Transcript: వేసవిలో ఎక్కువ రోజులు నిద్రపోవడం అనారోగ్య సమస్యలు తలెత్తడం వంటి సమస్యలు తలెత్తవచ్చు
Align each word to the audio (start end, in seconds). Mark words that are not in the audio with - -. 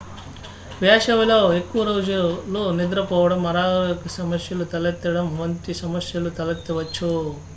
వేసవిలో 0.81 1.37
ఎక్కువ 1.57 1.81
రోజులు 1.83 2.29
నిద్రపోవడం 2.79 3.43
అనారోగ్య 3.45 4.13
సమస్యలు 4.15 4.65
తలెత్తడం 4.65 5.29
వంటి 5.39 5.75
సమస్యలు 5.83 6.31
తలెత్తవచ్చు 6.39 7.11